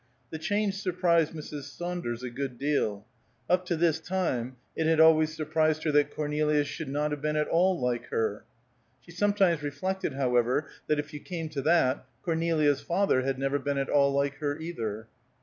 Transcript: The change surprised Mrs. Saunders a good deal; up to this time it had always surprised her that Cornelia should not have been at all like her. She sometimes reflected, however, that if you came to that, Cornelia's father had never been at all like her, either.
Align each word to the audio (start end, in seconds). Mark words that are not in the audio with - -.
The 0.31 0.39
change 0.39 0.73
surprised 0.81 1.31
Mrs. 1.33 1.77
Saunders 1.77 2.23
a 2.23 2.31
good 2.31 2.57
deal; 2.57 3.05
up 3.47 3.67
to 3.67 3.75
this 3.75 3.99
time 3.99 4.55
it 4.75 4.87
had 4.87 4.99
always 4.99 5.35
surprised 5.37 5.83
her 5.83 5.91
that 5.91 6.09
Cornelia 6.09 6.63
should 6.63 6.89
not 6.89 7.11
have 7.11 7.21
been 7.21 7.35
at 7.35 7.47
all 7.47 7.79
like 7.79 8.07
her. 8.07 8.43
She 9.01 9.11
sometimes 9.11 9.61
reflected, 9.61 10.13
however, 10.13 10.67
that 10.87 10.97
if 10.97 11.13
you 11.13 11.19
came 11.19 11.49
to 11.49 11.61
that, 11.61 12.03
Cornelia's 12.23 12.81
father 12.81 13.21
had 13.21 13.37
never 13.37 13.59
been 13.59 13.77
at 13.77 13.89
all 13.89 14.11
like 14.11 14.37
her, 14.37 14.57
either. 14.57 15.07